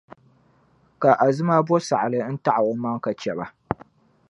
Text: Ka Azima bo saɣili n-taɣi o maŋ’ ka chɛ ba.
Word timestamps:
Ka 1.01 1.11
Azima 1.25 1.55
bo 1.67 1.75
saɣili 1.87 2.19
n-taɣi 2.33 2.63
o 2.71 2.73
maŋ’ 2.83 2.95
ka 3.03 3.11
chɛ 3.21 3.31
ba. 3.37 3.45